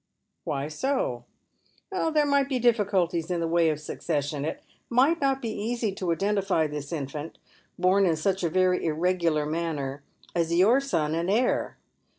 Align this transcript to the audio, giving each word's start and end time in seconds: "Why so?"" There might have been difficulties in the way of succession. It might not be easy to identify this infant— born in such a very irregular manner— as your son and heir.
"Why 0.45 0.67
so?"" 0.67 1.25
There 1.91 2.25
might 2.25 2.37
have 2.49 2.49
been 2.49 2.61
difficulties 2.63 3.29
in 3.29 3.39
the 3.39 3.47
way 3.47 3.69
of 3.69 3.79
succession. 3.79 4.45
It 4.45 4.63
might 4.89 5.21
not 5.21 5.43
be 5.43 5.51
easy 5.51 5.91
to 5.91 6.11
identify 6.11 6.65
this 6.65 6.91
infant— 6.91 7.37
born 7.77 8.07
in 8.07 8.15
such 8.15 8.43
a 8.43 8.49
very 8.49 8.83
irregular 8.83 9.45
manner— 9.45 10.01
as 10.35 10.51
your 10.55 10.79
son 10.79 11.13
and 11.13 11.29
heir. 11.29 11.77